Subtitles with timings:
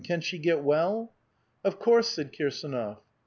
[0.03, 1.13] Can she get well?"
[1.63, 2.97] 0f course," said Kirsdnof.